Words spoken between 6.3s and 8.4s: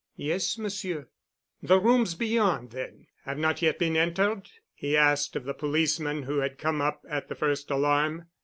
had come up at the first alarm.